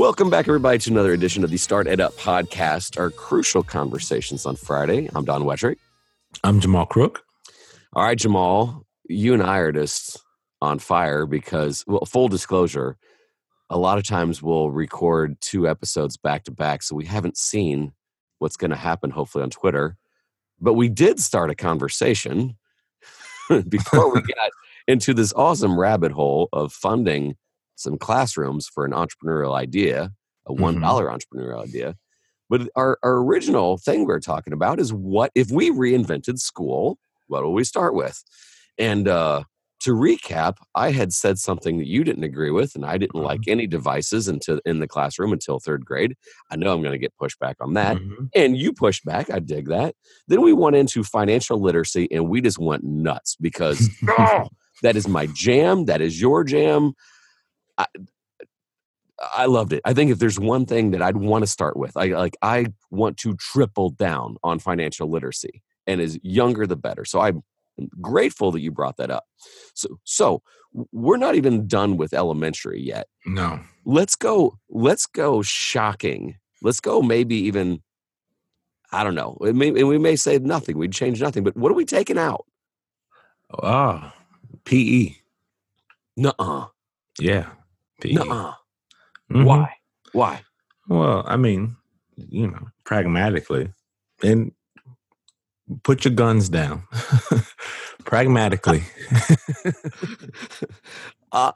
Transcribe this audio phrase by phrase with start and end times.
[0.00, 4.46] Welcome back, everybody, to another edition of the Start Ed Up podcast, our crucial conversations
[4.46, 5.10] on Friday.
[5.14, 5.76] I'm Don Wettrick.
[6.42, 7.22] I'm Jamal Crook.
[7.92, 10.18] All right, Jamal, you and I are just
[10.62, 12.96] on fire because, well, full disclosure,
[13.68, 17.92] a lot of times we'll record two episodes back to back, so we haven't seen
[18.38, 19.98] what's going to happen, hopefully, on Twitter.
[20.58, 22.56] But we did start a conversation
[23.68, 24.50] before we got
[24.88, 27.36] into this awesome rabbit hole of funding
[27.80, 30.12] some classrooms for an entrepreneurial idea,
[30.46, 31.18] a one Mhm.
[31.18, 31.96] entrepreneurial idea.
[32.50, 36.98] But our, our original thing we are talking about is what if we reinvented school,
[37.28, 38.22] what will we start with?
[38.76, 39.44] And uh,
[39.80, 43.42] to recap, I had said something that you didn't agree with, and I didn't like
[43.46, 46.16] any devices until in the classroom until third grade.
[46.50, 48.28] I know I'm going to get pushback on that Mhm.
[48.34, 49.30] and you pushed back.
[49.30, 49.94] I dig that.
[50.28, 54.48] Then we went into financial literacy and we just went nuts because oh,
[54.82, 55.84] that is my jam.
[55.86, 56.92] That is your jam.
[57.80, 57.86] I,
[59.36, 59.82] I loved it.
[59.84, 62.66] I think if there's one thing that I'd want to start with, I like I
[62.90, 67.04] want to triple down on financial literacy and as younger the better.
[67.04, 67.42] So I'm
[68.00, 69.24] grateful that you brought that up.
[69.74, 70.42] So so
[70.92, 73.58] we're not even done with elementary yet No.
[73.84, 77.82] let's go let's go shocking let's go maybe even
[78.92, 81.72] i don't know it may, and we may say nothing we'd change nothing but what
[81.72, 82.44] are we taking out
[83.64, 84.14] Ah,
[84.64, 85.16] PE.
[86.16, 86.66] nuh-uh
[87.18, 87.48] Yeah.
[88.04, 88.54] Nuh-uh
[89.32, 89.44] Mhm.
[89.46, 89.72] why
[90.12, 90.42] why
[90.88, 91.76] Well, I mean,
[92.16, 93.72] you know, pragmatically,
[94.24, 94.50] and
[95.84, 96.82] put your guns down.
[98.04, 98.82] pragmatically.
[101.32, 101.52] uh,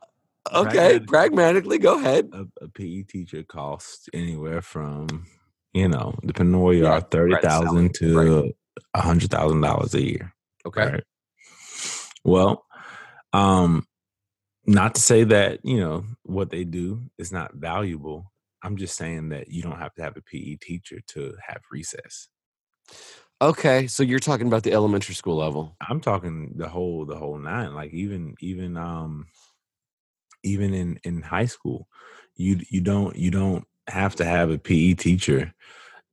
[0.54, 1.06] okay Pragmatic.
[1.08, 5.26] pragmatically go ahead a, a PE teacher costs anywhere from,
[5.72, 8.52] you know, depending on where you Yeah, are, thirty thousand to
[8.94, 10.32] a hundred thousand dollars a year.
[10.66, 11.04] okay Right.
[12.24, 12.64] Well,
[13.32, 13.86] um,
[14.66, 18.32] not to say that you know what they do is not valuable.
[18.62, 22.28] I'm just saying that you don't have to have a PE teacher to have recess.
[23.42, 27.38] okay so you're talking about the elementary school level I'm talking the whole the whole
[27.38, 27.74] nine.
[27.74, 29.26] Like even even um
[30.44, 31.88] even in in high school,
[32.36, 35.52] you you don't you don't have to have a PE teacher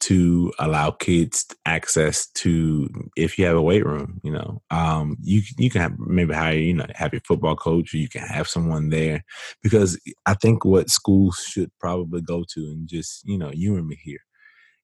[0.01, 5.41] to allow kids access to if you have a weight room you know um you
[5.57, 8.47] you can have, maybe hire you know have your football coach or you can have
[8.47, 9.23] someone there.
[9.63, 13.87] Because i think what schools should probably go to and just you know you and
[13.87, 14.19] me here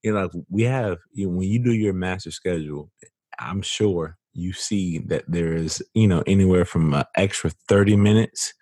[0.03, 2.91] you know like we have you know, when you do your master schedule
[3.39, 8.53] i'm sure you see that there is you know anywhere from an extra 30 minutes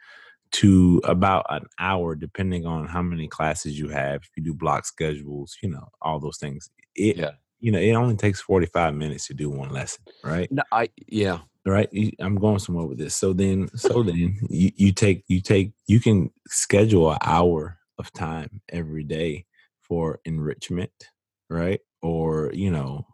[0.56, 4.86] to about an hour depending on how many classes you have if you do block
[4.86, 6.70] schedules you know all those things.
[6.96, 7.32] It yeah.
[7.60, 10.52] you know it only takes 45 minutes to do one lesson right?
[10.52, 11.40] No, i yeah.
[11.68, 11.90] Right?
[12.20, 13.16] I'm going somewhere with this.
[13.16, 18.14] So then so then you, you take you take you can schedule an hour of
[18.14, 19.46] time every day
[19.82, 20.92] for enrichment
[21.50, 21.80] right?
[22.02, 23.06] Or you know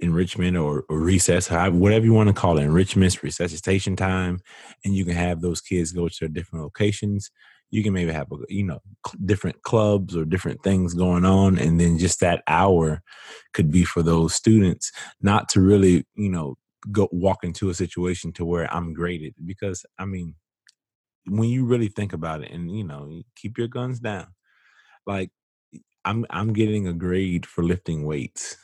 [0.00, 4.40] enrichment or, or recess whatever you want to call it enrichments resuscitation time
[4.84, 7.30] and you can have those kids go to different locations.
[7.70, 8.80] You can maybe have a, you know
[9.24, 13.02] different clubs or different things going on and then just that hour
[13.52, 14.90] could be for those students
[15.20, 16.56] not to really you know
[16.90, 20.34] go walk into a situation to where I'm graded because I mean
[21.26, 24.28] when you really think about it and you know keep your guns down
[25.06, 25.30] like
[26.04, 28.56] I'm I'm getting a grade for lifting weights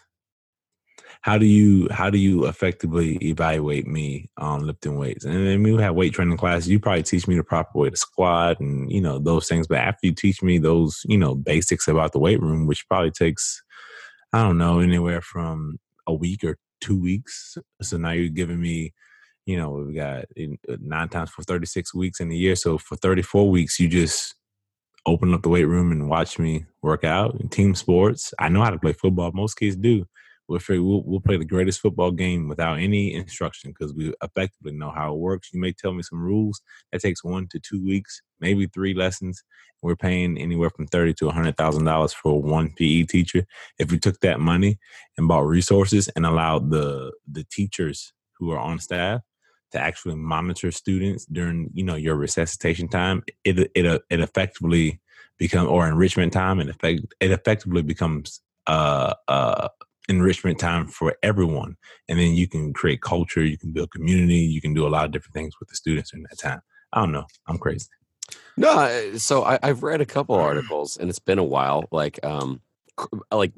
[1.26, 5.74] how do you how do you effectively evaluate me on lifting weights and then we
[5.82, 9.00] have weight training classes you probably teach me the proper way to squat and you
[9.00, 12.40] know those things but after you teach me those you know basics about the weight
[12.40, 13.60] room which probably takes
[14.32, 17.56] I don't know anywhere from a week or two weeks.
[17.82, 18.92] So now you're giving me,
[19.46, 20.26] you know, we've got
[20.80, 22.56] nine times for 36 weeks in a year.
[22.56, 24.34] So for 34 weeks, you just
[25.06, 28.34] open up the weight room and watch me work out in team sports.
[28.38, 29.30] I know how to play football.
[29.32, 30.06] Most kids do.
[30.48, 34.72] We'll, figure, we'll, we'll play the greatest football game without any instruction because we effectively
[34.72, 35.50] know how it works.
[35.52, 36.60] You may tell me some rules.
[36.92, 39.42] That takes one to two weeks, maybe three lessons.
[39.82, 43.44] We're paying anywhere from thirty to hundred thousand dollars for one PE teacher.
[43.78, 44.78] If we took that money
[45.18, 49.22] and bought resources and allowed the the teachers who are on staff
[49.72, 55.00] to actually monitor students during you know your resuscitation time, it it it effectively
[55.38, 59.68] become or enrichment time, and effect it effectively becomes uh uh
[60.08, 61.76] enrichment time for everyone
[62.08, 65.04] and then you can create culture you can build community you can do a lot
[65.04, 66.60] of different things with the students in that time
[66.92, 67.88] i don't know i'm crazy
[68.56, 71.84] No, so I, I've read a couple articles, and it's been a while.
[71.92, 72.60] Like, um,
[73.30, 73.52] like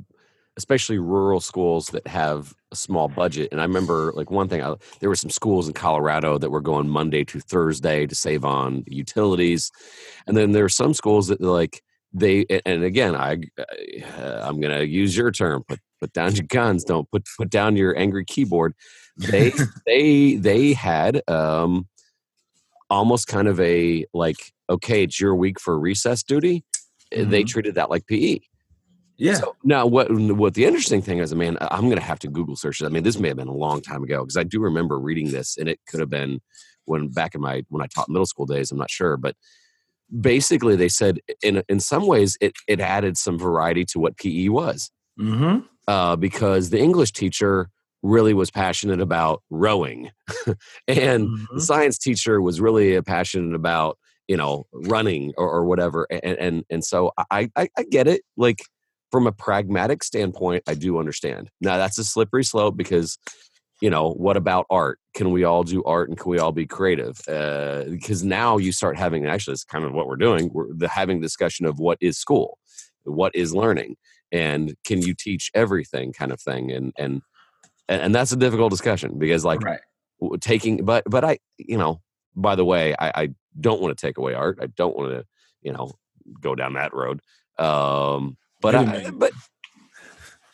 [0.57, 3.49] especially rural schools that have a small budget.
[3.53, 4.61] And I remember, like, one thing.
[4.61, 8.45] I, there were some schools in Colorado that were going Monday to Thursday to save
[8.45, 9.71] on utilities,
[10.27, 11.83] and then there are some schools that like
[12.13, 16.47] they and again I uh, I'm going to use your term put put down your
[16.47, 18.75] guns don't put put down your angry keyboard
[19.17, 19.53] they
[19.87, 21.87] they they had um
[22.89, 26.65] almost kind of a like okay it's your week for recess duty
[27.13, 27.31] mm-hmm.
[27.31, 28.39] they treated that like PE
[29.19, 29.35] yeah.
[29.35, 32.29] So now, what what the interesting thing is, I mean, I'm going to have to
[32.29, 32.81] Google search.
[32.81, 32.87] it.
[32.87, 35.33] I mean, this may have been a long time ago because I do remember reading
[35.33, 36.41] this, and it could have been
[36.85, 38.71] when back in my when I taught middle school days.
[38.71, 39.35] I'm not sure, but
[40.21, 44.49] basically they said in in some ways it it added some variety to what PE
[44.49, 45.61] was mm-hmm.
[45.87, 47.69] uh, because the English teacher
[48.03, 50.11] really was passionate about rowing,
[50.89, 51.57] and mm-hmm.
[51.57, 56.65] the science teacher was really passionate about you know running or, or whatever, and, and
[56.71, 58.61] and so I, I I get it like
[59.11, 61.51] from a pragmatic standpoint, I do understand.
[61.61, 63.19] Now that's a slippery slope because
[63.81, 64.99] you know what about art?
[65.15, 67.21] Can we all do art and can we all be creative?
[67.29, 70.89] Uh, because now you start having actually it's kind of what we're doing we're the,
[70.89, 72.59] having discussion of what is school
[73.05, 73.97] what is learning
[74.33, 77.23] and can you teach everything kind of thing and and
[77.89, 79.81] and that's a difficult discussion because like right.
[80.41, 82.01] taking but but i you know
[82.37, 83.29] by the way i, I
[83.59, 85.25] don't want to take away art i don't want to
[85.63, 85.93] you know
[86.41, 87.21] go down that road
[87.59, 89.33] um but I, but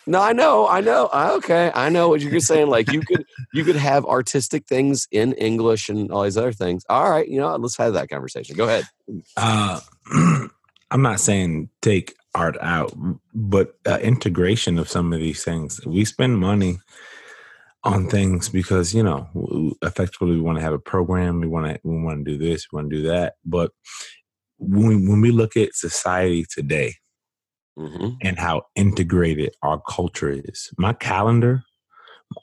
[0.06, 1.08] no, I know, I know.
[1.12, 2.68] Okay, I know what you're saying.
[2.68, 6.84] Like you could you could have artistic things in English and all these other things.
[6.88, 8.56] All right, you know, let's have that conversation.
[8.56, 8.84] Go ahead.
[9.36, 9.80] Uh,
[10.90, 12.92] I'm not saying take art out,
[13.34, 15.84] but uh, integration of some of these things.
[15.86, 16.78] We spend money
[17.84, 19.28] on things because you know
[19.82, 21.40] effectively we want to have a program.
[21.40, 22.66] We want to we want to do this.
[22.70, 23.34] We want to do that.
[23.44, 23.72] But
[24.58, 26.94] when when we look at society today,
[27.78, 28.10] mm-hmm.
[28.22, 30.70] and how integrated our culture is.
[30.78, 31.62] My calendar,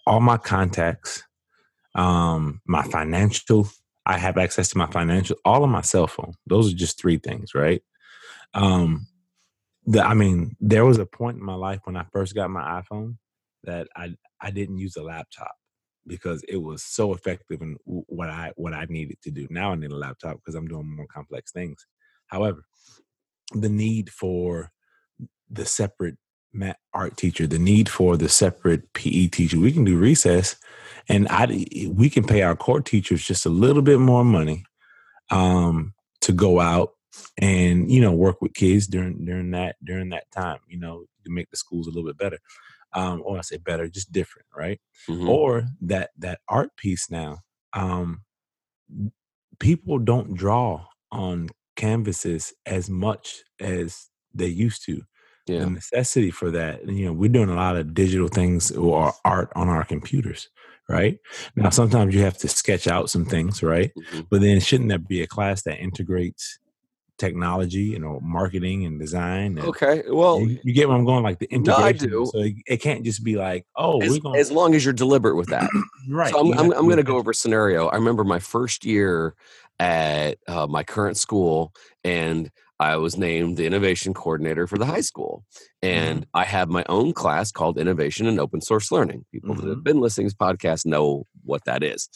[0.05, 1.23] all my contacts,
[1.95, 3.67] um, my financial,
[4.05, 6.33] I have access to my financial, all on my cell phone.
[6.47, 7.81] Those are just three things, right?
[8.53, 9.07] Um,
[9.85, 12.81] the, I mean, there was a point in my life when I first got my
[12.81, 13.17] iPhone
[13.63, 15.51] that I I didn't use a laptop
[16.07, 19.47] because it was so effective in what I what I needed to do.
[19.49, 21.85] Now I need a laptop because I'm doing more complex things.
[22.27, 22.63] However,
[23.53, 24.71] the need for
[25.51, 26.17] the separate
[26.93, 29.59] art teacher, the need for the separate PE teacher.
[29.59, 30.55] We can do recess,
[31.07, 34.65] and I we can pay our core teachers just a little bit more money
[35.29, 36.91] um, to go out
[37.37, 40.59] and you know work with kids during during that during that time.
[40.67, 42.39] You know to make the schools a little bit better,
[42.93, 44.79] um, or I say better, just different, right?
[45.07, 45.29] Mm-hmm.
[45.29, 47.39] Or that that art piece now.
[47.73, 48.23] Um,
[49.59, 55.03] people don't draw on canvases as much as they used to
[55.47, 55.59] yeah.
[55.59, 56.87] the necessity for that.
[56.87, 60.49] You know, we're doing a lot of digital things or art on our computers,
[60.87, 61.19] right?
[61.55, 63.91] Now, sometimes you have to sketch out some things, right?
[63.95, 64.21] Mm-hmm.
[64.29, 66.59] But then shouldn't there be a class that integrates
[67.17, 69.57] technology, you know, marketing and design?
[69.57, 71.81] And okay, well, you, you, get where I'm going, like the integration.
[71.81, 72.29] No, I do.
[72.31, 74.37] So it, it can't just be like, oh, as, gonna...
[74.37, 75.69] as long as you're deliberate with that,
[76.09, 76.31] right?
[76.31, 77.87] So I'm, I'm, I'm going to go over a scenario.
[77.87, 79.35] I remember my first year
[79.79, 81.73] at uh, my current school,
[82.03, 85.45] and I was named the innovation coordinator for the high school.
[85.83, 86.29] And mm-hmm.
[86.33, 89.23] I have my own class called Innovation and Open Source Learning.
[89.31, 89.61] People mm-hmm.
[89.61, 89.83] that have mm-hmm.
[89.83, 92.09] been listening to this podcast know what that is.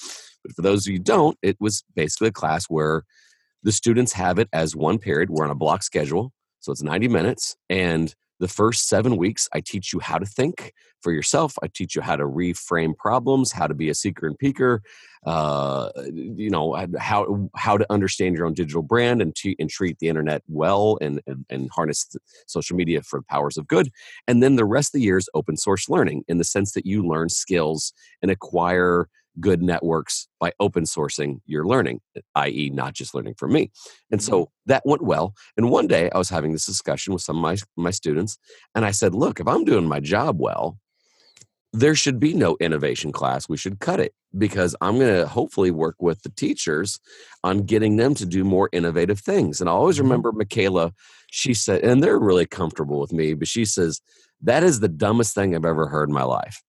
[0.43, 3.03] But for those of you don't, it was basically a class where
[3.61, 5.29] the students have it as one period.
[5.29, 6.33] We're on a block schedule.
[6.61, 7.55] So it's 90 minutes.
[7.69, 11.55] And the first seven weeks, I teach you how to think for yourself.
[11.61, 14.79] I teach you how to reframe problems, how to be a seeker and peaker,
[15.25, 19.99] uh, you know, how how to understand your own digital brand and, t- and treat
[19.99, 22.15] the internet well and, and, and harness
[22.47, 23.89] social media for the powers of good.
[24.27, 26.85] And then the rest of the year is open source learning in the sense that
[26.85, 29.07] you learn skills and acquire
[29.39, 32.01] good networks by open sourcing your learning,
[32.35, 33.71] i.e., not just learning from me.
[34.11, 34.51] And so mm-hmm.
[34.67, 35.33] that went well.
[35.57, 38.37] And one day I was having this discussion with some of my, my students,
[38.73, 40.77] and I said, Look, if I'm doing my job well,
[41.73, 43.49] there should be no innovation class.
[43.49, 46.99] We should cut it because I'm going to hopefully work with the teachers
[47.43, 49.59] on getting them to do more innovative things.
[49.59, 50.05] And I always mm-hmm.
[50.05, 50.93] remember Michaela,
[51.31, 54.01] she said, and they're really comfortable with me, but she says,
[54.41, 56.61] That is the dumbest thing I've ever heard in my life.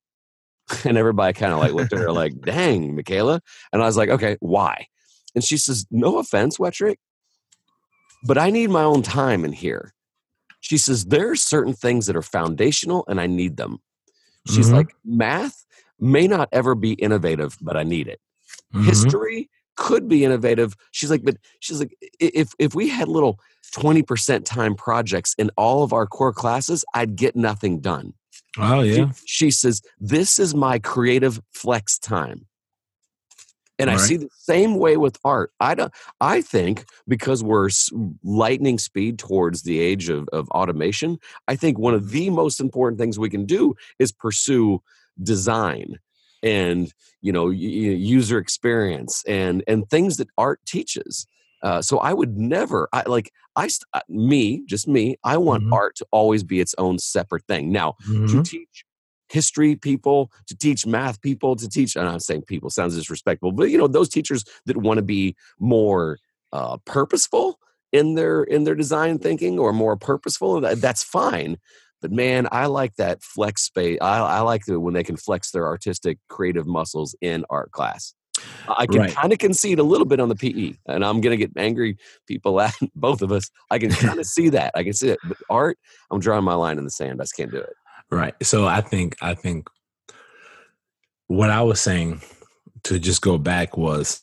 [0.84, 3.40] And everybody kind of like looked at her like, dang, Michaela.
[3.72, 4.86] And I was like, okay, why?
[5.34, 6.96] And she says, no offense, Wettrick,
[8.24, 9.94] but I need my own time in here.
[10.60, 13.78] She says, there are certain things that are foundational and I need them.
[14.48, 14.76] She's mm-hmm.
[14.76, 15.64] like, math
[16.00, 18.20] may not ever be innovative, but I need it.
[18.74, 18.86] Mm-hmm.
[18.86, 20.74] History could be innovative.
[20.90, 23.38] She's like, but she's like, if if we had little
[23.74, 28.14] 20% time projects in all of our core classes, I'd get nothing done.
[28.58, 29.10] Oh, yeah.
[29.12, 32.46] She, she says, This is my creative flex time.
[33.78, 34.00] And I Right.
[34.00, 35.52] see the same way with art.
[35.60, 35.92] I don't.
[36.20, 37.68] I think because we're
[38.24, 42.98] lightning speed towards the age of, of automation, I think one of the most important
[42.98, 44.82] things we can do is pursue
[45.22, 45.98] design
[46.42, 51.26] and you know user experience and and things that art teaches.
[51.66, 52.88] Uh, so I would never.
[52.92, 53.28] I like.
[53.56, 55.04] I uh, me just me.
[55.24, 55.72] I want Mhm.
[55.72, 57.72] art to always be its own separate thing.
[57.72, 58.44] Now to Mhm.
[58.48, 58.84] teach
[59.28, 61.96] history people, to teach math people, to teach.
[61.96, 65.34] and I'm saying people sounds disrespectful, but you know those teachers that want to be
[65.58, 66.18] more
[66.52, 67.58] uh, purposeful
[67.92, 70.60] in their in their design thinking or more purposeful.
[70.60, 71.58] that- That's fine.
[72.02, 73.98] But man, I like that flex space.
[74.00, 78.14] I, I like it when they can flex their artistic, creative muscles in art class.
[78.68, 79.14] I can Right.
[79.14, 81.96] kind of concede a little bit on the PE, and I'm going to get angry
[82.26, 83.50] people at both of us.
[83.70, 84.72] I can kind of see that.
[84.74, 85.18] I can see it.
[85.26, 85.78] But art,
[86.10, 87.20] I'm drawing my line in the sand.
[87.20, 87.72] I just can't do it.
[88.10, 88.34] Right.
[88.42, 89.68] So I think I think
[91.26, 92.20] what I was saying
[92.84, 94.22] to just go back was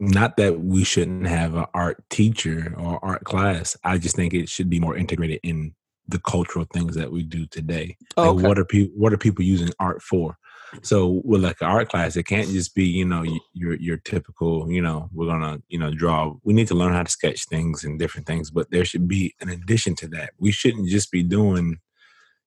[0.00, 3.76] not that we shouldn't have an art teacher or art class.
[3.84, 5.74] I just think it should be more integrated in
[6.08, 7.96] the cultural things that we do today.
[8.16, 8.46] Oh, okay.
[8.46, 10.36] what are people what are people using art for?
[10.82, 14.70] So with like an art class, it can't just be, you know, your your typical,
[14.70, 16.34] you know, we're gonna, you know, draw.
[16.42, 19.34] We need to learn how to sketch things and different things, but there should be
[19.40, 20.32] an addition to that.
[20.38, 21.78] We shouldn't just be doing,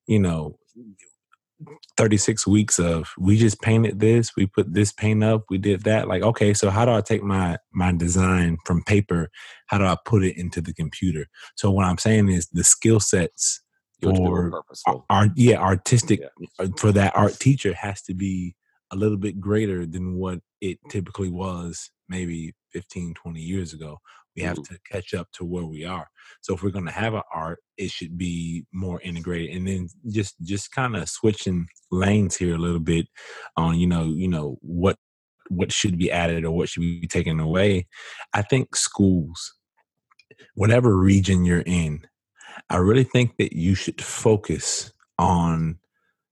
[0.06, 0.58] you know,
[1.96, 6.06] 36 weeks of we just painted this, we put this paint up, we did that.
[6.06, 9.30] Like, okay, so how do I take my my design from paper?
[9.66, 11.26] How do I put it into the computer?
[11.56, 13.60] So what I'm saying is the skill sets
[14.00, 15.06] You want to be more purposeful.
[15.10, 16.46] art, yeah, artistic Yeah.
[16.58, 18.54] uh, for that art teacher has to be
[18.90, 23.98] a little bit greater than what it typically was maybe 15, 20 years ago.
[24.36, 24.68] We have Mhm.
[24.68, 26.08] to catch up to where we are.
[26.42, 29.56] So if we're going to have an art, it should be more integrated.
[29.56, 33.08] And then just just kind of switching lanes here a little bit
[33.56, 34.96] on you know you know what
[35.48, 37.88] what should be added or what should be taken away.
[38.32, 39.54] I think schools,
[40.54, 42.06] whatever region you're in,
[42.70, 45.78] I really think that you should focus on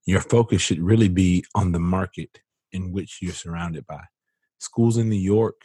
[0.07, 2.39] your focus should really be on the market
[2.73, 4.03] in which you're surrounded by.
[4.59, 5.57] Schools in New York,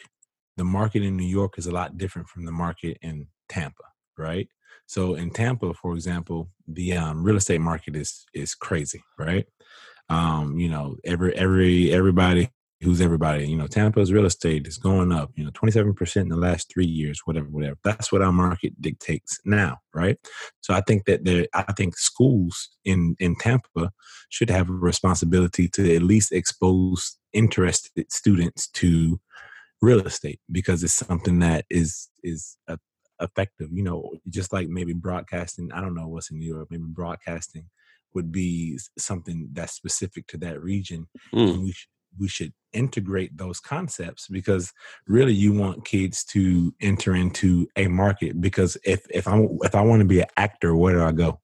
[0.58, 3.84] the market in New York is a lot different from the market in Tampa,
[4.18, 4.48] right?
[4.88, 9.46] So in Tampa, for example, the um, real estate market is is crazy, right?
[10.10, 12.50] Um, you know, every every everybody
[12.82, 16.36] who's everybody, you know, Tampa's real estate is going up, you know, 27% in the
[16.36, 17.78] last three years, whatever, whatever.
[17.84, 20.18] That's what our market dictates now, right?
[20.62, 23.92] So I think that there, I think schools in in Tampa
[24.30, 29.20] should have a responsibility to at least expose interested students to
[29.82, 32.78] real estate because it's something that is is a,
[33.20, 33.70] effective.
[33.72, 35.72] You know, just like maybe broadcasting.
[35.72, 36.68] I don't know what's in New York.
[36.72, 37.70] Maybe broadcasting
[38.14, 41.54] would be something that's specific to that region, Mm.
[41.54, 44.72] and we should we should integrate those concepts because
[45.08, 49.82] really you want kids to enter into a market because if if I if I
[49.82, 51.40] want to be an actor, where do I go?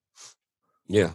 [0.88, 1.12] Yeah.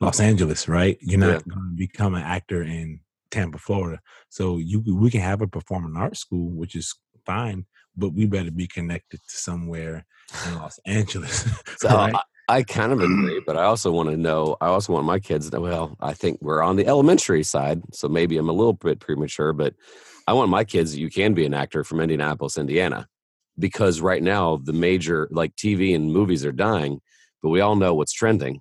[0.00, 0.98] Los Angeles, right?
[1.00, 1.54] You're not Yeah.
[1.54, 4.00] going to become an actor in Tampa, Florida.
[4.28, 6.94] So you we can have a performing arts school, which is
[7.24, 10.06] fine, but we better be connected to somewhere
[10.46, 11.48] in Los Angeles,
[11.78, 12.16] So uh, right?
[12.48, 14.56] I, kind of agree, but I also want to know.
[14.60, 15.60] I also want my kids to.
[15.60, 19.52] Well, I think we're on the elementary side, so maybe I'm a little bit premature,
[19.52, 19.74] but
[20.26, 20.96] I want my kids.
[20.96, 23.08] You can be an actor from Indianapolis, Indiana,
[23.58, 27.00] because right now the major like TV and movies are dying,
[27.42, 28.60] but we all know what's trending,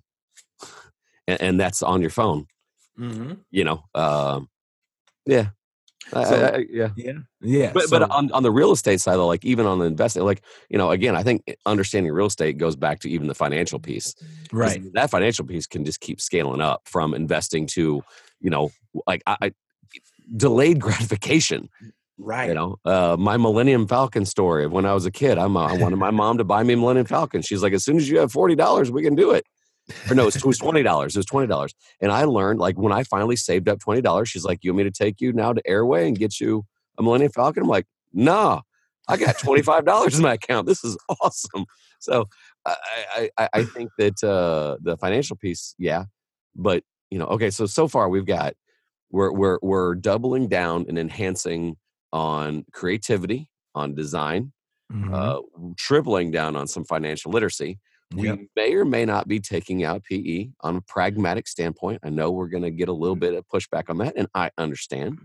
[1.27, 2.45] and, and that's on your phone.
[2.99, 3.33] mm-hmm.
[3.51, 4.49] You know, um,
[5.25, 5.49] yeah,
[6.11, 6.89] So- I- I- yeah.
[6.95, 7.71] Yeah, yeah.
[7.73, 10.41] But but on, on the real estate side, though, like even on the investing, like
[10.69, 14.13] you know, again, I think understanding real estate goes back to even the financial piece.
[14.51, 18.03] right, That financial piece can just keep scaling up from investing to,
[18.39, 18.71] you know,
[19.07, 19.51] like I, I
[20.35, 21.69] delayed gratification.
[22.17, 22.49] right.
[22.49, 25.37] You know, uh, my Millennium Falcon story of when I was a kid.
[25.37, 27.41] I'm, I wanted my mom to buy me a Millennium Falcon.
[27.41, 29.45] She's like, as soon as you have forty dollars, we can do it.
[30.09, 31.15] Or no, it was, twenty dollars.
[31.15, 34.29] It was twenty dollars, and I learned like when I finally saved up twenty dollars.
[34.29, 36.65] She's like, "You want me to take you now to Airway and get you
[36.97, 38.61] a Millennium Falcon?" I'm like, "Nah,
[39.07, 40.65] I got twenty five dollars in my account.
[40.67, 41.65] This is awesome."
[41.99, 42.27] So
[42.65, 46.05] I I, I- think that uh, the financial piece, yeah,
[46.55, 47.51] but you know, okay.
[47.51, 48.55] So so far we've got
[49.11, 51.77] we're we're we're doubling down and enhancing
[52.11, 54.51] on creativity, on design,
[54.91, 55.13] Mhm.
[55.13, 55.41] uh,
[55.77, 57.79] tripling down on some financial literacy.
[58.13, 58.39] We Yep.
[58.55, 62.01] may or may not be taking out PE on a pragmatic standpoint.
[62.03, 64.51] I know we're going to get a little bit of pushback on that, and I
[64.57, 65.19] understand.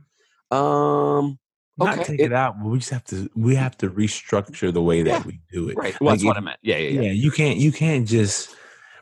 [0.51, 1.39] Um,
[1.77, 4.83] Not take it- it, out, but we just have to we have to restructure the
[4.83, 5.77] way that Yeah, we do it.
[5.77, 5.99] right.
[6.01, 6.59] Well, Like that's what I meant.
[6.63, 7.01] Yeah, yeah, Yeah.
[7.03, 7.13] yeah.
[7.13, 8.55] you can't you can't just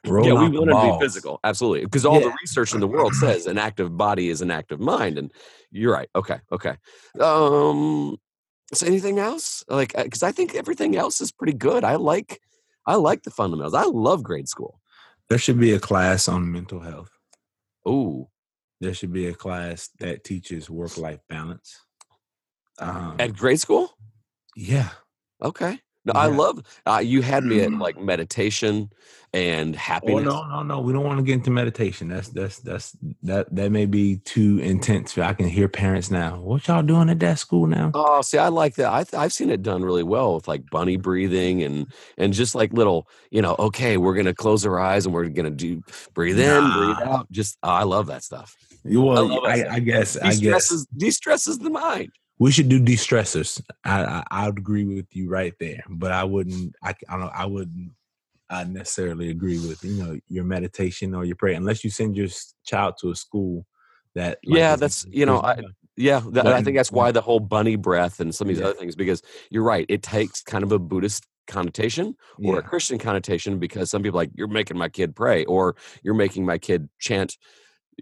[0.06, 3.14] roll yeah, we want to be physical, absolutely, because all the research in the world
[3.14, 5.32] says an active body is an active mind, and
[5.70, 6.08] you're right.
[6.14, 6.76] Okay, okay.
[7.20, 8.16] Um,
[8.74, 9.64] So anything else?
[9.68, 11.84] Like, because I think everything else is pretty good.
[11.84, 12.38] I like,
[12.88, 13.74] I like the fundamentals.
[13.74, 14.80] I love grade school.
[15.28, 17.10] There should be a class on mental health.
[17.86, 18.28] Ooh,
[18.80, 21.78] There should be a class that teaches work life balance.
[22.78, 23.92] Um, at grade school?
[24.56, 24.88] yeah,
[25.42, 25.80] Okay.
[26.08, 26.62] No, I love.
[26.86, 28.90] Uh, you had me at like meditation
[29.34, 30.24] and Oh happiness.
[30.24, 30.80] no, no, no.
[30.80, 32.08] We don't want to get into meditation.
[32.08, 35.18] That's that's that's that that may be too intense.
[35.18, 36.40] I can hear parents now.
[36.40, 37.90] What y'all doing at that school now?
[37.94, 39.14] Oh, see, I like that.
[39.14, 42.72] I, I've seen it done really well with like bunny breathing and and just like
[42.72, 43.54] little, you know.
[43.58, 45.82] Okay, we're gonna close our eyes and we're gonna do
[46.14, 47.30] breathe in, breathe out.
[47.30, 48.56] Just oh, I love that stuff.
[48.84, 49.72] Well, I, stuff.
[49.72, 52.12] I guess I guess De-stresses, de-stresses the mind.
[52.38, 53.60] We should do de-stressors.
[53.84, 56.74] I, I I would agree with you right there, but I wouldn't.
[56.82, 57.32] I I don't.
[57.34, 57.92] I wouldn't.
[58.50, 62.28] I necessarily agree with you know your meditation or your prayer unless you send your
[62.64, 63.66] child to a school
[64.14, 64.38] that.
[64.44, 65.60] like, Yeah, that's- you know, I-
[65.96, 68.68] Yeah, that, I think that's why the whole bunny breath and some of these Yeah.
[68.68, 68.94] other things.
[68.94, 72.58] Because you're right, it takes kind of a Buddhist connotation or yeah.
[72.60, 73.58] a Christian connotation.
[73.58, 76.88] Because some people are like you're making my kid pray or you're making my kid
[77.00, 77.36] chant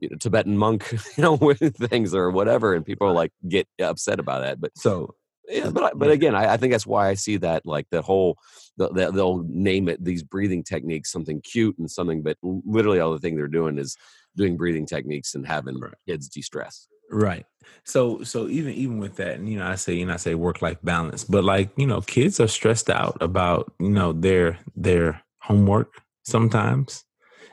[0.01, 4.21] you know, Tibetan monk, you know, with things or whatever, and people like get upset
[4.21, 4.61] about that.
[4.61, 5.15] But So
[5.49, 8.39] yeah, but but again, I, I think that's why I see that like the whole
[8.77, 13.13] the, the, they'll name it these breathing techniques something cute and something, but literally all
[13.13, 13.97] the thing they're doing is
[14.37, 15.95] doing breathing techniques and having Right.
[16.07, 16.89] kids de-stress.
[17.11, 17.47] Right.
[17.85, 20.35] So so even even with that, and you know, I say you know I say
[20.35, 24.59] work life balance, but like you know, kids are stressed out about you know their
[24.75, 27.05] their homework sometimes,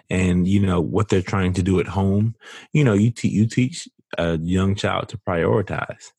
[0.10, 2.36] and you know what they're trying to do at home.
[2.74, 6.12] You know, you te- you teach a young child to prioritize.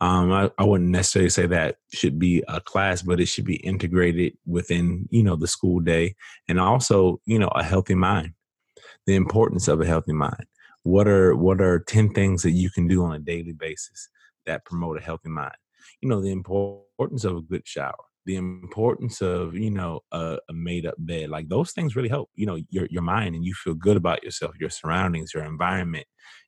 [0.00, 3.56] Um, I, I wouldn't necessarily say that should be a class, but it should be
[3.56, 6.14] integrated within you know the school day,
[6.48, 8.34] and also you know a healthy mind,
[9.06, 10.46] the importance of a healthy mind
[10.88, 14.08] what are what are 10 things that you can do on a daily basis
[14.46, 15.54] that promote a healthy mind
[16.00, 17.94] you know the importance of a good shower
[18.26, 22.30] the importance of you know a, a made up bed like those things really help
[22.34, 26.06] you know your your mind and you feel good about yourself your surroundings your environment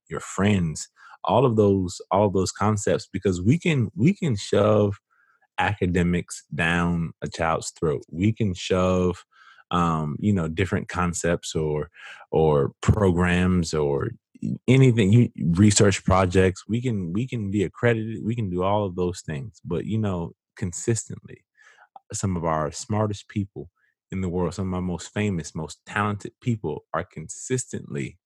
[0.08, 0.88] your friends
[1.24, 4.98] all of those all of those concepts because we can we can shove
[5.58, 8.02] academics down a child's throat.
[8.10, 9.24] We can shove
[9.70, 11.90] um, you know different concepts or
[12.32, 14.10] or programs or
[14.66, 16.64] anything you research projects.
[16.66, 19.98] We can we can be accredited we can do all of those things but you
[19.98, 21.44] know consistently
[22.12, 23.70] some of our smartest people
[24.10, 28.18] in the world some of our most famous most talented people are consistently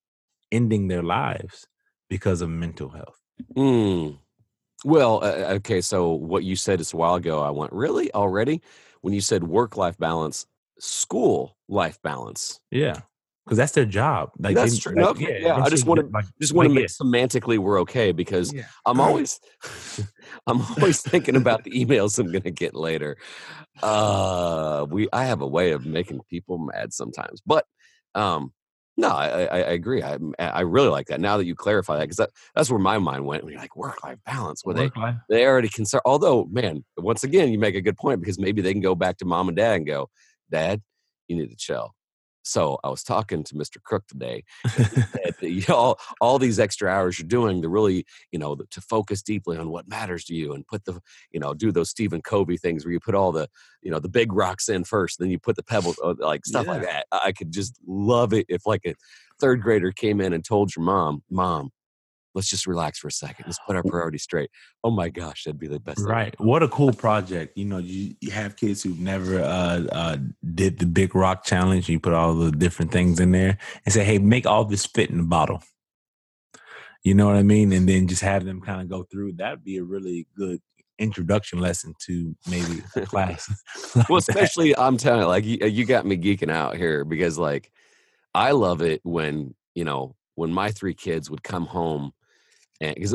[0.52, 1.66] ending their lives
[2.08, 3.20] because of mental health
[3.56, 4.18] Mm.
[4.84, 5.80] Well, uh, okay.
[5.80, 8.62] So what you said just a while ago, I went really already
[9.02, 10.46] when you said work-life balance,
[10.78, 12.60] school life balance.
[12.70, 13.02] yeah
[13.44, 14.94] because that's their job like That's they- true.
[14.96, 18.12] like, Okay, yeah, I just eventually, wanted- like, Just want to make semantically we're okay
[18.12, 18.64] because yeah.
[18.86, 19.38] I'm always
[20.46, 23.16] I'm always thinking about the emails I'm gonna get later.
[23.82, 27.40] Uh we I have a way of making people mad sometimes.
[27.44, 27.64] But
[28.14, 28.52] um
[28.96, 30.04] no, I, I, I agree.
[30.04, 31.20] I I really like that.
[31.20, 33.42] Now that you clarify that, because that, that's where my mind went.
[33.42, 36.00] When you're like work life balance, where they Work-life they already concern.
[36.04, 39.16] Although, man, once again, you make a good point because maybe they can go back
[39.18, 40.10] to mom and dad and go,
[40.48, 40.80] Dad,
[41.26, 41.92] you need to chill.
[42.44, 43.82] So I was talking to Mr.
[43.82, 44.44] Crook today.
[44.64, 45.08] and he said
[45.40, 48.80] that, you know, all, all these extra hours you're doing to really, you know, to
[48.80, 51.00] focus deeply on what matters to you and put the,
[51.32, 53.48] you know, do those Stephen Covey things where you put all the,
[53.82, 56.66] you know, the big rocks in first, then you put the pebbles, uh, like stuff
[56.66, 57.06] like that.
[57.10, 58.94] I could just love it if like a
[59.40, 61.70] third grader came in and told your mom, Mom,
[62.34, 63.46] let's just relax for a second.
[63.46, 64.50] Let's put our priorities straight.
[64.82, 66.00] Oh my gosh, that'd be the best.
[66.00, 66.34] Right.
[66.38, 67.56] What a cool project.
[67.56, 70.16] You know, you, have kids who've never uh, uh,
[70.54, 71.88] did the big rock challenge.
[71.88, 75.10] You put all the different things in there and say, hey, make all this fit
[75.10, 75.62] in the bottle.
[77.04, 77.72] You know what I mean?
[77.72, 79.34] And then just have them kind of go through.
[79.34, 80.60] That'd be a really good
[80.98, 83.48] introduction lesson to maybe a class.
[83.94, 84.28] like well, that.
[84.28, 87.70] especially I'm telling you, like you, you got me geeking out here because like
[88.34, 92.12] I love it when you know when my three kids would come home
[92.80, 93.14] Eh, and because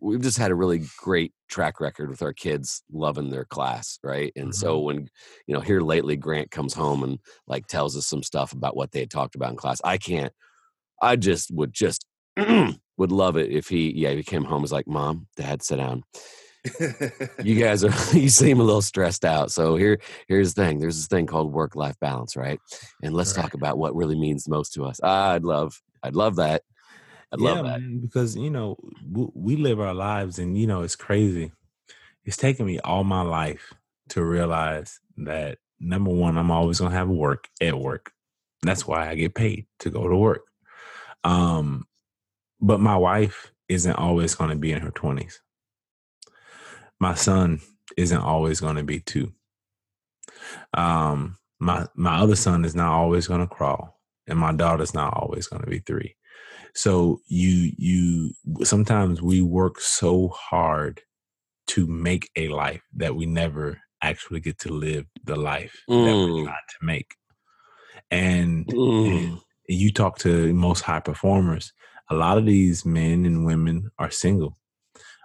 [0.00, 4.32] we've just had a really great track record with our kids loving their class, right?
[4.36, 4.84] And so mm-hmm.
[4.86, 5.08] when
[5.46, 8.90] you know here lately Grant comes home and like tells us some stuff about what
[8.92, 10.32] they had talked about in class, I can't.
[11.00, 12.04] I just would just
[12.98, 16.02] would love it if he yeah he came home was like mom dad sit down
[17.42, 20.96] you guys are you seem a little stressed out so here here's the thing there's
[20.96, 22.60] this thing called work life balance right
[23.02, 23.42] and let's Right.
[23.42, 26.62] talk about what really means most to us i'd love i'd love that
[27.32, 28.76] i'd love that man, because you know
[29.10, 31.52] w- we live our lives, and you know it's crazy.
[32.24, 33.74] It's taken me all my life
[34.10, 38.12] to realize that number one, I'm always gonna have work at work.
[38.62, 40.42] That's why I get paid to go to work.
[41.24, 41.86] Um,
[42.60, 45.40] but my wife isn't always gonna be in her twenties.
[47.00, 47.60] my son
[47.96, 49.32] isn't always going to be two.
[50.74, 55.14] Um, my my other son is not always going to crawl, and my daughter's not
[55.14, 56.16] always going to be three.
[56.78, 58.30] So you you
[58.62, 61.00] sometimes we work so hard
[61.68, 66.04] to make a life that we never actually get to live the life mm.
[66.04, 66.44] that we're mm.
[66.44, 67.14] trying to make.
[68.12, 69.26] And, mm.
[69.26, 71.72] and you talk to most high performers,
[72.10, 74.56] a lot of these men and women are single.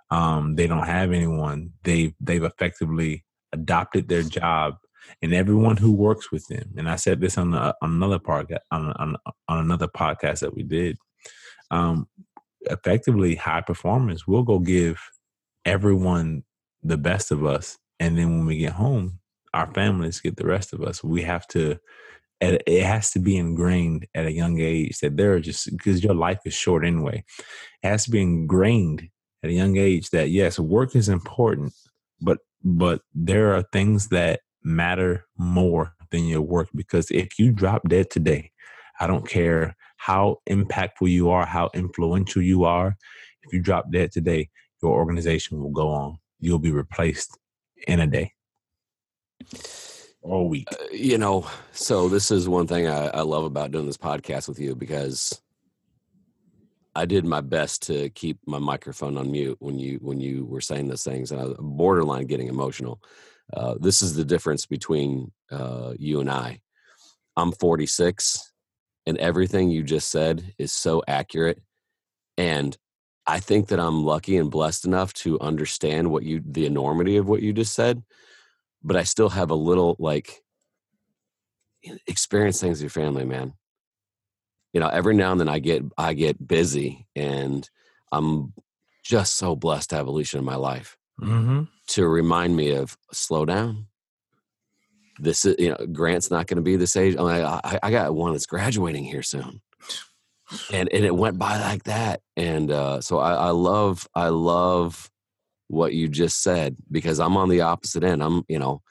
[0.10, 1.74] Um, they don't have anyone.
[1.84, 4.78] They they've effectively adopted their job,
[5.22, 6.74] and everyone who works with them.
[6.78, 10.56] And I said this on, the, on another part on, on on another podcast that
[10.56, 10.98] we did.
[11.72, 12.08] Um,
[12.62, 15.00] effectively, high performance we'll go give
[15.66, 16.44] everyone
[16.82, 19.20] the best of us, and then when we get home,
[19.54, 21.04] our families get the rest of us.
[21.04, 21.80] We have to
[22.42, 26.14] it has to be ingrained at a young age that there are just because your
[26.14, 27.24] life is short anyway.
[27.82, 29.08] It has to be ingrained
[29.44, 31.74] at a young age that yes, work is important,
[32.22, 37.88] but but there are things that matter more than your work because if you drop
[37.88, 38.52] dead today,
[39.00, 39.76] I don't care
[40.06, 42.98] how impactful you are, how influential you are.
[43.44, 44.50] If you drop dead today,
[44.82, 46.18] your organization will go on.
[46.42, 47.38] You'll be replaced
[47.88, 48.34] in a day
[50.22, 50.68] all week.
[50.74, 54.50] Uh, you know, so this is one thing I, I love about doing this podcast
[54.50, 55.42] with you because
[56.96, 60.62] I did my best to keep my microphone on mute when you when you were
[60.62, 63.02] saying those things, and I was borderline getting emotional.
[63.56, 66.60] Uh, this is the difference between uh, you and I.
[67.38, 68.53] I'm 46,
[69.06, 71.62] and everything you just said is so accurate.
[72.38, 72.78] And
[73.26, 77.28] I think that I'm lucky and blessed enough to understand what you the enormity of
[77.28, 78.04] what you just said
[78.84, 80.44] but I still have a little like
[82.08, 83.54] experience things with your family, man.
[84.74, 87.68] You know, every now and then I get I get busy, and
[88.12, 88.54] I'm
[89.04, 91.64] just so blessed to have Alicia in my life mm-hmm.
[91.88, 93.88] to remind me of slow down.
[95.24, 97.16] This is you know Grant's not going to be this age.
[97.18, 99.62] I, I got one that's graduating here soon,
[100.72, 102.22] and and it went by like that.
[102.36, 105.10] And uh, so I, I love I love
[105.74, 108.24] what you just said because I'm on the opposite end.
[108.24, 108.82] I'm, you know,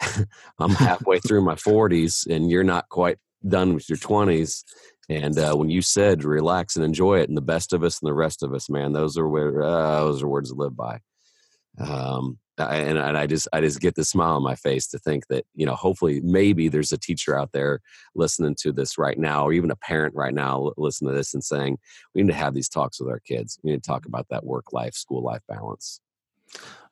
[0.58, 4.62] I'm halfway through my 40s and you're not quite done with your 20s.
[5.08, 8.08] And uh, when you said relax and enjoy it, and the best of us and
[8.08, 11.00] the rest of us, man, those are where uh, those are words to live by.
[11.78, 15.26] Um, and, and I just I just get the smile on my face to think
[15.28, 17.80] that you know hopefully maybe there's a teacher out there
[18.14, 21.42] listening to this right now or even a parent right now listening to this and
[21.42, 21.78] saying
[22.14, 23.58] we need to have these talks with our kids.
[23.62, 26.00] We need to talk about that work life school life balance.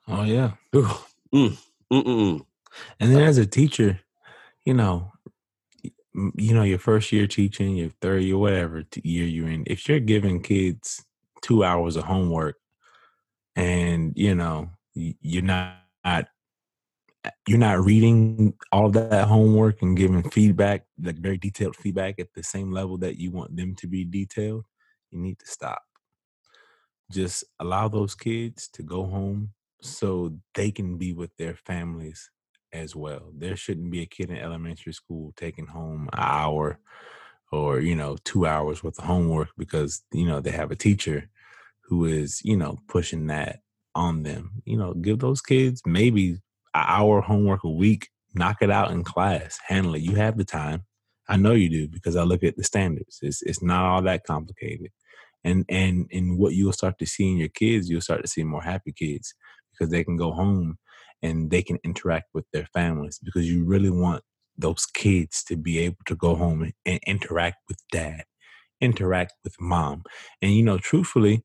[0.09, 0.53] Oh yeah.
[0.73, 1.59] Mm,
[2.99, 4.01] and then as a teacher
[4.65, 5.13] you know
[6.37, 10.01] you know your first year teaching your third year whatever year you're in if you're
[10.01, 11.05] giving kids
[11.43, 12.57] two hours of homework
[13.57, 16.23] and you know you're not uh,
[17.47, 22.33] you're not reading all of that homework and giving feedback like very detailed feedback at
[22.35, 24.65] the same level that you want them to be detailed
[25.11, 25.83] you need to stop.
[27.11, 29.51] Just allow those kids to go home
[29.83, 32.31] so they can be with their families
[32.73, 33.33] as well.
[33.37, 36.79] There shouldn't be a kid in elementary school taking home an hour
[37.51, 41.29] or you know two hours worth of homework because you know they have a teacher
[41.91, 43.61] who is you know pushing that
[43.95, 44.63] on them.
[44.65, 46.39] You know, give those kids maybe
[46.75, 50.03] an hour homework a week, knock it out in class, handle it.
[50.03, 50.85] You have the time.
[51.29, 53.19] I know you do because I look at the standards.
[53.23, 54.91] It's it's not all that complicated.
[55.45, 58.45] And and and what you'll start to see in your kids, you'll start to see
[58.45, 59.35] more happy kids
[59.73, 60.79] because they can go home
[61.23, 64.23] and they can interact with their families because you really want
[64.59, 68.25] those kids to be able to go home and interact with dad,
[68.81, 70.03] interact with mom.
[70.43, 71.43] And you know, truthfully,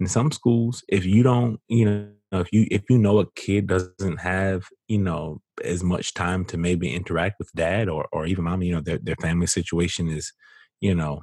[0.00, 1.86] in some schools, if you don't, you
[2.32, 6.44] know, if you if you know a kid doesn't have, you know, as much time
[6.46, 10.08] to maybe interact with dad or or even mom, you know, their their family situation
[10.08, 10.32] is,
[10.80, 11.20] you know,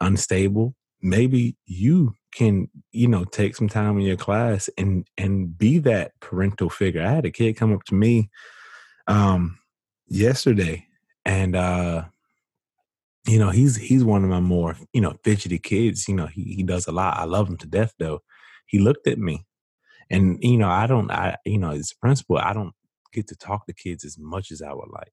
[0.00, 5.78] unstable, maybe you can, you know, take some time in your class and and be
[5.80, 7.02] that parental figure.
[7.02, 8.30] I had a kid come up to me
[9.08, 9.58] um
[10.08, 10.86] yesterday
[11.24, 12.04] and uh
[13.26, 16.42] you know he's he's one of my more you know fidgety kids you know he,
[16.56, 17.18] he does a lot.
[17.18, 18.20] I love him to death though.
[18.66, 19.46] He looked at me.
[20.10, 22.74] And you know i don't i you know as a principal i don't
[23.12, 25.12] get to talk to kids as much as i would like.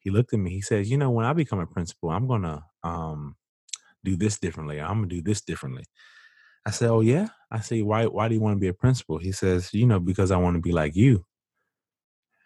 [0.00, 0.52] He looked at me.
[0.52, 3.36] He says you know when i become a principal i'm gonna um
[4.04, 4.80] do this differently.
[4.80, 5.84] I'm gonna do this differently.
[6.66, 7.28] I said oh yeah?
[7.52, 9.18] I say why why do you want to be a principal?
[9.18, 11.25] He says you know because i want to be like you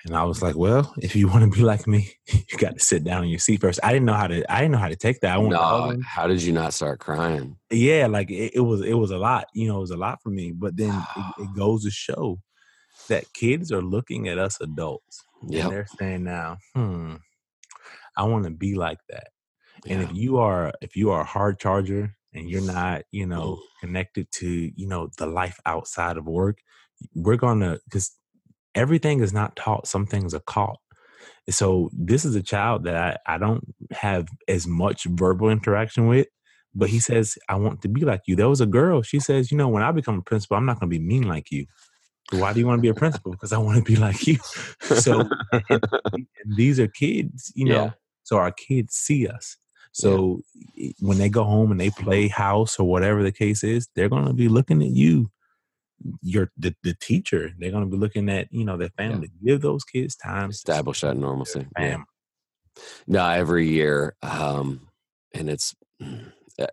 [0.06, 2.84] and I was like, well, if you want to be like me, you got to
[2.84, 3.80] sit down in your seat first.
[3.82, 4.52] I didn't know how to.
[4.52, 5.36] I didn't know how to take that.
[5.36, 7.56] I no, how did you not start crying?
[7.70, 8.82] Yeah, like it, it, was.
[8.82, 9.46] It was a lot.
[9.54, 10.52] You know, it was a lot for me.
[10.52, 12.40] But then it, it, goes to show
[13.08, 15.64] that kids are looking at us adults Yeah.
[15.64, 17.16] and they're saying now, hmm,
[18.16, 19.28] I want to be like that.
[19.86, 23.60] And if you are if you are a hard charger and you're not, you know,
[23.80, 26.58] connected to, you know, the life outside of work,
[27.14, 28.14] we're gonna because
[28.74, 29.86] everything is not taught.
[29.86, 30.78] Some things are caught.
[31.48, 36.28] So this is a child that I, I don't have as much verbal interaction with,
[36.74, 38.36] but he says, I want to be like you.
[38.36, 40.78] There was a girl, she says, you know, when I become a principal, I'm not
[40.78, 41.66] gonna be mean like you.
[42.30, 43.32] Why do you want to be a principal?
[43.32, 44.38] Because I want to be like you.
[44.80, 45.64] So and,
[46.12, 47.84] and these are kids, you know.
[47.84, 47.90] Yeah.
[48.22, 49.56] So our kids see us.
[49.92, 50.42] So
[50.78, 52.04] i- when they go home and they mm-hmm.
[52.04, 55.30] play house or whatever the case is, they're gonna be looking at you,
[56.22, 57.52] your the, the teacher.
[57.58, 59.30] They're gonna be looking at you know their family.
[59.44, 60.48] Give those kids time.
[60.50, 61.66] to Establish that normalcy.
[61.78, 61.90] Yeah.
[61.90, 62.04] fam.
[63.06, 64.88] No, every year, um,
[65.34, 65.74] and it's
[66.58, 66.66] uh,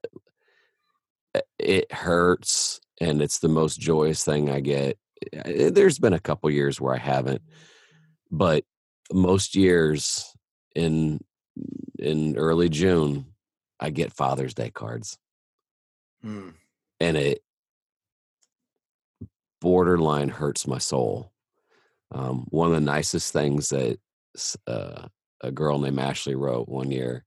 [1.60, 4.98] it hurts, and it's the most joyous thing I get.
[5.36, 7.42] Uh, There's been a couple years where I haven't,
[8.32, 8.64] but
[9.12, 10.26] most years
[10.76, 11.20] in
[12.00, 13.34] in early June,
[13.80, 15.18] I get Father's Day cards,
[16.24, 16.54] Mm.
[17.00, 17.40] and it
[19.62, 21.32] borderline hurts my soul.
[22.12, 24.00] Um, one of the nicest things that
[24.66, 25.08] uh,
[25.42, 27.26] a girl named Ashley wrote one year.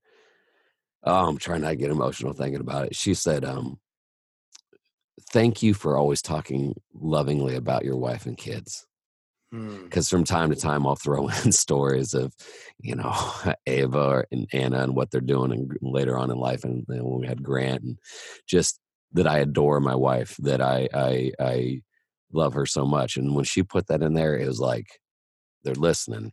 [1.03, 2.95] Oh, I'm trying not to get emotional thinking about it.
[2.95, 3.79] She said, um,
[5.31, 8.85] "Thank you for always talking lovingly about your wife and kids."
[9.83, 12.33] Because from time to time, I'll throw in stories of,
[12.79, 13.13] you know,
[13.67, 17.21] Ava and Anna and what they're doing, and later on in life, and then when
[17.21, 17.97] we had Grant, and
[18.47, 18.79] just
[19.13, 21.81] that I adore my wife, that I I I
[22.33, 24.99] love her so much, and when she put that in there, it was like
[25.63, 26.31] they're listening.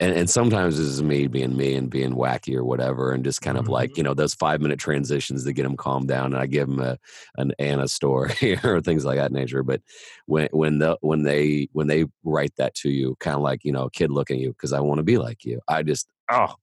[0.00, 3.40] And, and sometimes this is me being me and being wacky or whatever, and just
[3.40, 3.98] kind of like mm-hmm.
[3.98, 6.26] you know those five minute transitions to get them calmed down.
[6.26, 6.98] And I give them a
[7.36, 9.62] an Anna story or things like that nature.
[9.62, 9.82] But
[10.26, 13.72] when when the when they when they write that to you, kind of like you
[13.72, 15.60] know a kid looking at you because I want to be like you.
[15.68, 16.54] I just oh,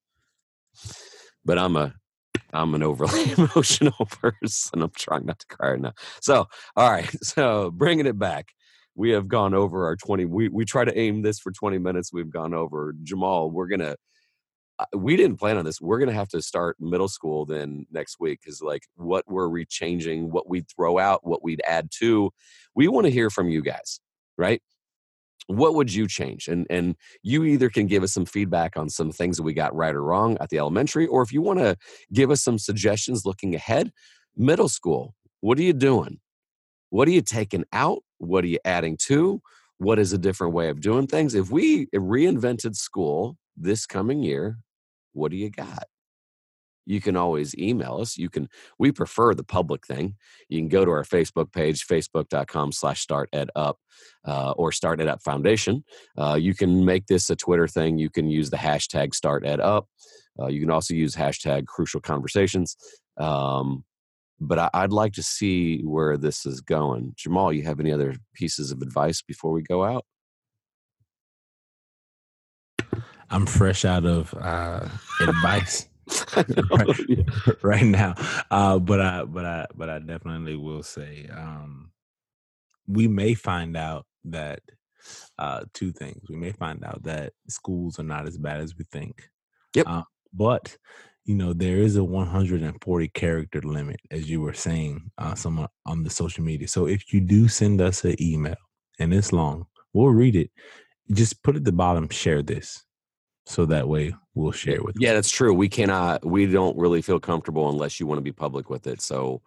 [1.46, 1.94] but I'm a
[2.54, 4.82] I'm an overly emotional person.
[4.82, 5.94] I'm trying not to cry right now.
[6.22, 8.54] So all right, so bringing it back
[8.96, 12.12] we have gone over our 20 we, we try to aim this for 20 minutes.
[12.12, 13.96] We've gone over jamal we're gonna
[14.80, 15.80] uh, we didn't plan on this.
[15.80, 19.66] We're gonna have to start middle school then next week because like what were we're
[19.66, 22.32] rechanging what we'd throw out what we'd add to?
[22.76, 24.00] We want to hear from you guys
[24.38, 24.62] right
[25.48, 29.12] what would you change and and you either can give us some feedback on some
[29.12, 31.76] things that we got right or wrong at the elementary or if you want to
[32.14, 33.92] give us some suggestions looking ahead
[34.38, 36.20] middle school what are you doing
[36.92, 38.04] what are you taking out?
[38.20, 39.42] What are you adding to?
[39.78, 41.34] What is a different way of doing things?
[41.34, 44.60] If we reinvented school this coming year,
[45.14, 45.86] what do you got?
[46.92, 48.18] You can always email us.
[48.18, 50.16] You can, we prefer the public thing.
[50.50, 53.78] You can go to our Facebook page, facebook.com slash start ed up
[54.28, 55.86] uh, or start ed up foundation.
[56.18, 57.98] Uh, you can make this a Twitter thing.
[57.98, 59.88] You can use the hashtag start ed up.
[60.38, 62.76] Uh, you can also use hashtag crucial conversations.
[63.16, 63.86] Um,
[64.42, 67.14] but I, I'd like to see where this is going.
[67.16, 70.04] Jamal, you have any other pieces of advice before we go out?
[73.30, 74.90] I'm fresh out of uh,
[75.22, 75.88] advice
[76.48, 76.94] Know.
[77.62, 78.16] right now,
[78.50, 81.92] uh, but I but I but I definitely will say um,
[82.88, 84.62] we may find out that
[85.38, 86.24] uh, two things.
[86.30, 89.30] We may find out that schools are not as bad as we think.
[89.76, 89.88] Yep.
[89.88, 90.78] Uh, but
[91.26, 96.04] you know there is a 140 character limit, as you were saying, uh, someone on
[96.04, 96.68] the social media.
[96.68, 98.56] So if you do send us an email
[99.00, 100.52] and it's long, we'll read it.
[101.12, 102.84] Just put at the bottom, share this,
[103.46, 104.96] so that way we'll share with.
[105.00, 105.54] Yeah, that's true.
[105.54, 106.26] We cannot.
[106.26, 109.02] We don't really feel comfortable unless you want to be public with it.
[109.02, 109.42] So,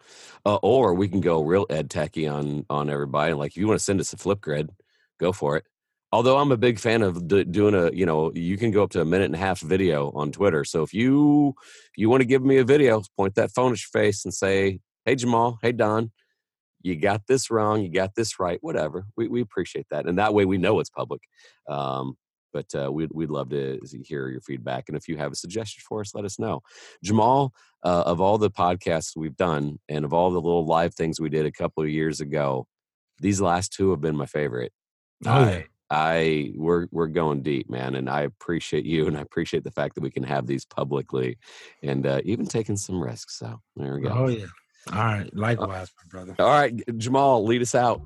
[0.45, 3.33] uh, or we can go real ed techie on on everybody.
[3.35, 4.71] Like, if you want to send us a Flipgrid,
[5.19, 5.65] go for it.
[6.13, 8.91] Although I'm a big fan of d- doing a, you know, you can go up
[8.91, 10.65] to a minute and a half video on Twitter.
[10.65, 13.81] So if you if you want to give me a video, point that phone at
[13.81, 16.13] your face and say, "Hey Jamal, hey Don,
[16.83, 20.35] you got this wrong, you got this right, whatever." We we appreciate that, and that
[20.35, 21.23] way we know it's public.
[21.69, 22.17] Um,
[22.55, 25.83] but uh, we'd we'd love to hear your feedback, and if you have a suggestion
[25.87, 26.62] for us, let us know.
[27.03, 31.21] Jamal, uh, of all the podcasts we've done, and of all the little live things
[31.21, 32.67] we did a couple of years ago,
[33.19, 34.73] these last two have been my favorite.
[35.27, 35.62] Oh, I, yeah.
[35.90, 39.97] I we're we're going deep, man, and I appreciate you, and I appreciate the fact
[39.97, 41.37] that we can have these publicly,
[41.83, 43.38] and uh, even taking some risks.
[43.38, 44.11] So there we go.
[44.11, 44.47] Oh yeah.
[44.93, 45.35] All right.
[45.35, 46.35] Likewise, my brother.
[46.38, 48.03] All right, Jamal, lead us out.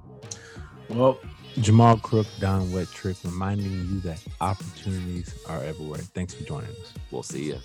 [0.89, 1.21] Well,
[1.61, 5.99] Jamal Crook, Don Wettrick, reminding you that opportunities are everywhere.
[6.01, 6.95] Thanks for joining us.
[7.11, 7.59] We'll see you.